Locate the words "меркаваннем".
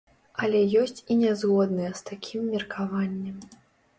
2.53-3.37